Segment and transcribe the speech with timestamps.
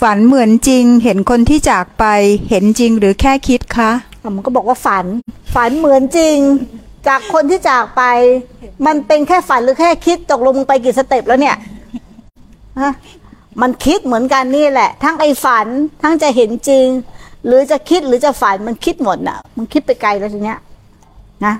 [0.00, 2.04] ฝันเหมือนจริง เห็นคนที่จากไป
[2.50, 3.90] เห็นจริงหรือแค่คิดคะ
[4.36, 5.06] มันก็บอกว่าฝัน
[5.54, 6.36] ฝันเหมือนจริง
[7.08, 8.02] จากคนที่จากไป
[8.86, 11.56] มันเป็นแค่ฝันหรือแค่คิดตกลงไปกี่สเต็ปแล้วเนี่ย
[12.80, 12.92] ฮะ
[13.62, 15.66] มันคิดเหมือนกันนี่แหละ ทั้งไอ้ฝัน
[16.02, 16.86] ทั้งจะเห็นจริง
[17.46, 20.58] หรือจะคิดหรือจะฝันมันคิดหมดน่ะ มันคิดไปไกลแล้วทีเนี้ย
[21.44, 21.54] นะ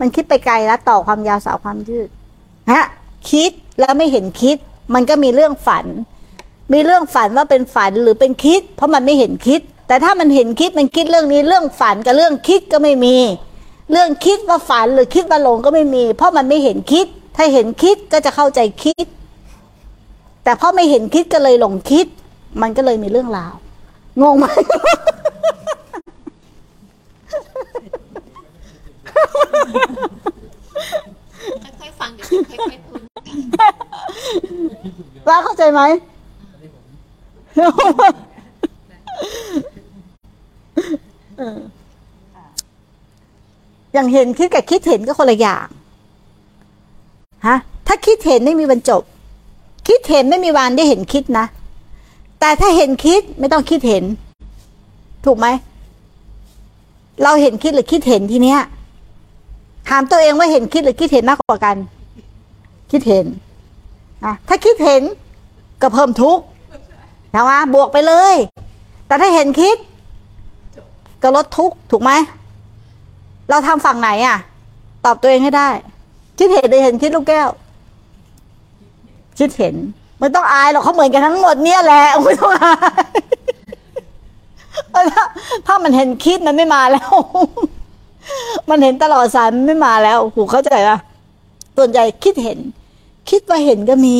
[0.00, 2.08] มันคิดไปไกลแล้วต่อความยาวสาวความยืด
[2.72, 2.84] ฮะ
[3.30, 3.50] คิด
[3.80, 4.56] แล้วไม่เห็นคิด
[4.94, 5.86] มันก็มีเรื่องฝัน
[6.72, 13.16] มีเรื่องฝันว่าเป็นฝันหรือเป็นคิด เพราะมันไม่เห็นคิด แต่ถ้ามันเห็นคิดมันคิดเรื่องนี้เรื่องฝันกับเรื่องคิดก็ไม่มี
[13.92, 19.06] เรื่องคิดว่าฝันหรือคิดว่าหลงก็ไม่มี เพราะมันไม่เห็นคิด ถ้าเห็นคิดก็จะเข้าใจคิด
[20.44, 22.06] แต่เพราะไม่เห็นคิดก็เลยหลงคิด
[22.62, 23.54] มันก็เลยมีเรื่องราว
[24.22, 24.46] งงไหม
[31.80, 33.00] ค่อยๆฟังเดี๋ยวค่อยๆพูด
[35.28, 45.66] ว่าเข้าใจไหมเอย่างเห็นคิดกับคิดเห็นก็คนละอย่าง
[47.46, 49.02] ฮะ ถ้าคิดเห็นไม่มีวันจบ
[49.88, 51.46] คิดเห็นไม่มีวันได้เห็นคิดนะ
[52.40, 54.04] แต่ถ้าเห็นคิดไม่ต้องคิดเห็น
[55.24, 55.46] ถูกไหม
[57.22, 58.60] เราเห็นคิดหรือคิดเห็นทีเนี้ย
[59.88, 61.76] ถามตัวเองว่าเห็นคิดหรือคิดเห็นมากกว่ากัน
[62.90, 63.26] คิดเห็น
[64.24, 65.02] นะถ้าคิดเห็น
[65.82, 66.44] ก็เพิ่มทุกข์
[67.34, 68.34] นะวะบวกไปเลย
[69.06, 69.76] แต่ถ้าเห็นคิด
[71.22, 72.12] ก็ลดทุกถูกไหม
[73.48, 74.38] เราทำฝั่งไหนอะ
[75.04, 75.68] ตอบตัวเองให้ได้
[76.38, 77.48] คิดเห็นหรือเห็นคิดลูกแก้ว
[79.38, 79.74] คิดเห็น
[80.18, 83.06] ไม่ต้องอายหรอกเขาเหมือนกันทั้งหมดเนี่ยแหละไม่ต้องอาย
[85.12, 85.24] ถ้า
[85.66, 87.10] ถ้ามันเห็นคิดมันไม่มาแล้ว
[88.68, 90.98] มันเห็นตลอดสายมันไม่มาแล้วหูเข้าใจปะ
[91.76, 92.58] ส่วนใหญ่คิดเห็น
[93.30, 94.18] คิดว่าเห็นก็มี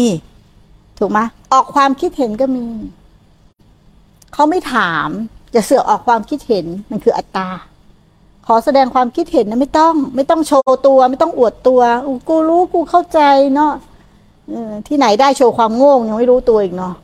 [0.99, 1.19] ถูกไหม
[1.53, 2.65] ออกความคิดเห็นก็มี
[4.39, 5.09] เขาไม่ถาม
[5.55, 7.49] จะเสือกออกความคิดเห็นมันคืออัตตา
[8.47, 11.81] ขอแสดงความคิดเห็นนะไม่ต้อง ไม่ต้องโชว์ตัว ไม่ต้องอวดตัว
[12.29, 13.21] กูรู้กูเข้าใจ
[13.55, 13.73] เนาะ
[14.87, 16.95] ที่ไหนได้โชว์ความโง่ยังไม่รู้ตัวอีกเนาะ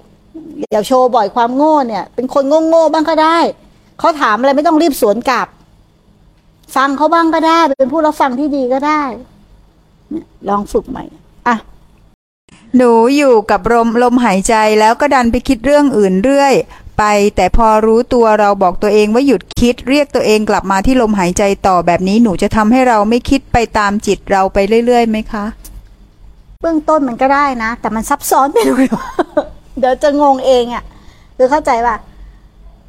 [0.72, 3.38] อย่าโชว์บ่อยความโง่เนี่ย เป็นคนโง่ๆบ้างก็ได้
[3.98, 5.48] เขาถามอะไรไม่ต้องรีบสวนกลับ
[6.76, 9.02] ฟังเขาบ้างก็ได้ เป็นผู้รับฟังที่ดีก็ได้
[10.48, 11.04] ลองฝึกใหม่
[11.46, 11.56] อะ
[12.76, 16.54] หนูอยู่กับลมลมหายใจแล้วก็ดันไปคิดเรื่องอื่นเรื่อย
[16.98, 17.04] ไป
[17.36, 25.44] แต่พอรู้ตัวเราบอกตัวเองว่าหยุดคิด เรียกตัวเองกลับมาที่ลมหายใจต่อแบบนี้หนูจะทำให้เราไม่คิดไปตามจิตเราไปเรื่อยๆไหมคะ
[26.62, 28.86] เบื้องต้นมันก็ได้นะ แต่มันซับซ้อนไปหน่อย
[29.78, 30.84] เดี๋ยวจะงงเองอะ่ะ
[31.36, 31.94] คือเข้าใจว่า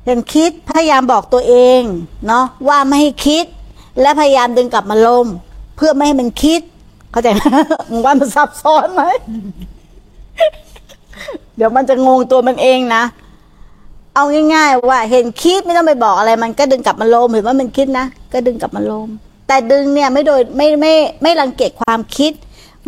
[0.05, 1.81] อย่างคิดพยายามบอกตัวเอง
[2.27, 3.45] เนาะว่าไม่ให้คิด
[4.01, 5.27] และพยายามดึงกลับมาลม
[5.75, 6.61] เพื่อไม่ให้มันคิด
[7.11, 7.41] เข้าใจไหม
[8.05, 9.03] ว่ามันซับซ้อนไหม
[11.55, 13.03] เดี๋ยวมันจะงงตัวมันเองนะ
[14.15, 19.09] เอาง่าย ๆ ว่าเห็นคิดไม่ต้องไปบอกอะไร มันก็ดึงกลับมาลมเห็นว่ามันคิดนะก็ดึงกลับมาลม
[19.47, 22.31] แต่ดึงเนี่ยไม่โดยไม่ไม่ไม่รังเกียจความคิด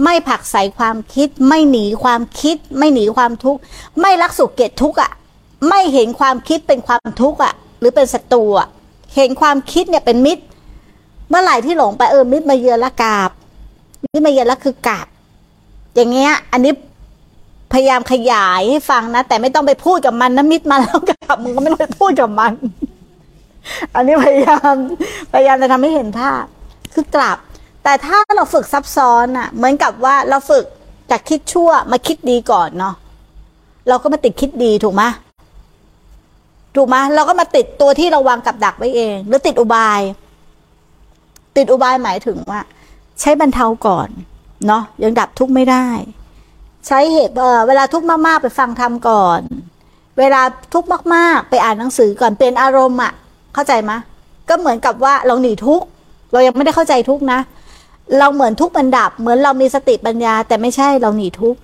[0.03, 3.59] ไม่ผักใส่ความคิด ไม่หนีความคิด ไม่หนีความทุกข์
[4.01, 5.11] ไม่รักสุขเกลียดทุกข์อะ
[5.69, 8.67] ไม่เห็นความคิดเป็นความทุกข์อะ หรือเป็นศัตรูอะ
[9.15, 10.43] เห็นความคิดเนี่ยเป็นมิตร
[11.29, 13.29] เมื่อไหร่ที่หลงไปเออมิตรมาเยือนละกาบ
[14.13, 15.07] มิตรมาเยือนละคือกาบ
[15.95, 16.73] อย่างเงี้ย อันนี้
[17.73, 22.53] พยายามขยายให้ฟังนะ แต่ไม่ต้องไปพูดกับมันนะมิตรมาแล้วกาบมึงก็ไม่ต้องไปพูดกับมัน
[23.93, 24.73] อันนี้พยายาม
[25.33, 26.43] พยายามจะทำให้เห็นภาพ
[26.93, 27.37] คือกลับ
[27.83, 30.65] แต่ถ้าเราฝึกซับซ้อนอะเหมือนกับว่าเราฝึก
[31.11, 32.95] จากคิดชั่วมาคิดดีก่อนเนาะ
[33.89, 35.03] เราก็มาติดคิดดีถูกไหม
[36.75, 40.01] ถูกไหมเราก็มาติดตัวที่เราวางกับดักไว้เอง หรือติดอุบาย
[41.57, 42.59] ติดอุบายหมายถึงว่า
[43.19, 44.09] ใช้บรรเทาก่อน
[44.67, 45.85] เนาะยังดับทุกข์ไม่ได้
[46.87, 47.33] ใช้เหตุ
[47.67, 49.39] เวลาทุกข์มากๆ ไปฟังธรรมก่อน
[50.19, 50.41] เวลา
[50.73, 53.11] ทุกข์มากๆ ไปอ่านหนังสือก่อนเป็นอารมณ์อะ
[53.53, 53.91] เข้าใจไหม
[54.49, 55.85] ก็เหมือนกับว่าเราหนีทุกข์
[56.31, 57.39] เรายังไม่ได้เข้าใจทุกข์นะ
[58.19, 61.59] เราเหมือนทุกข์มันดับ เหมือนเรามีสติปัญญา แต่ไม่ใช่เราหนีทุกข์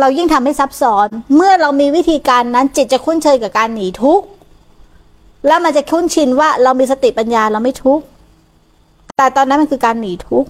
[0.00, 4.26] เรายิ่งทำให้ซับซ้อน เมื่อเรามีวิธีการนั้นจิตจะคุ้นเคยกับการหนีทุกข์
[5.46, 8.04] แล้วมันจะคุ้นชินว่าเรามีสติปัญญาเราไม่ทุกข์
[9.16, 10.48] แต่ตอนนั้นมันคือการหนีทุกข์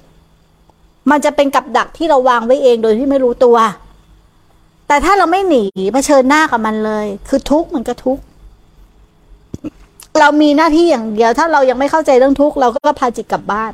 [1.10, 3.56] มันจะเป็นกับดักที่เราวางไว้เองโดยที่ไม่รู้ตัว
[4.88, 5.62] แต่ถ้าเราไม่หนี
[5.92, 8.22] เผชิญหน้ากับมันเลย คือทุกข์มันก็ทุกข์
[10.20, 13.72] เรามีหน้าที่อย่างเดียว ถ้าเรายังไม่เข้าใจเรื่องทุกข์เราก็พาจิตกลับบ้าน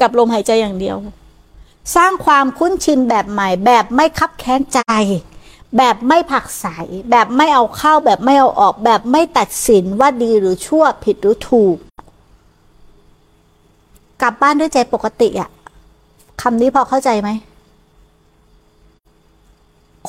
[0.00, 0.96] กับลมหายใจอย่างเดียว
[1.96, 4.80] สร้างความคุ้นชินแบบใหม่ แบบไม่คับแค้นใจ
[5.76, 6.66] แบบไม่ผักใส
[7.10, 11.76] แบบไม่เอาเข้าแบบไม่เอาออก แบบไม่ตัดสินว่าดีหรือชั่วผิดหรือถูก
[14.22, 15.50] กลับบ้านด้วยใจปกติอะ
[16.42, 17.30] คำนี้พอเข้าใจไหม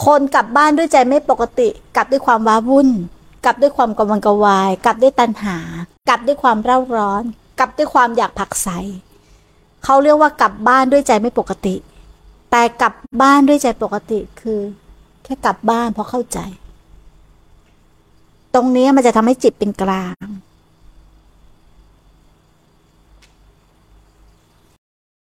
[0.05, 2.89] คนกลับบ้านด้วยใจไม่ปกติ กลับด้วยความว้าวุ่น
[3.45, 5.57] กลับด้วยความกังวลกวาย กลับด้วยตัณหา
[6.09, 7.23] กลับด้วยความเร่าร้อน
[7.59, 8.69] กลับด้วยความอยากผักไส
[9.83, 11.75] เขาเรียกว่ากลับบ้านด้วยใจไม่ปกติ
[12.51, 14.59] แต่กลับบ้านด้วยใจปกติคือ
[15.23, 16.39] แค่กลับบ้านเพราะเข้าใจ
[18.53, 20.25] ตรงนี้มันจะทำให้จิตเป็นกลาง